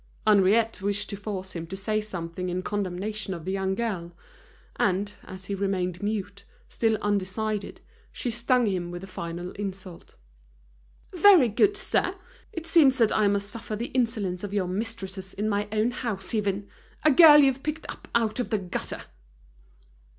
[0.25, 4.13] Henriette wished to force him to say something in condemnation of the young girl;
[4.77, 10.15] and, as he remained mute, still undecided, she stung him with a final insult:
[11.13, 12.15] "Very good, sir.
[12.51, 16.33] It seems that I must suffer the insolence of your mistresses in my own house
[16.33, 16.67] even!
[17.05, 19.03] A girl you've picked up out of the gutter!"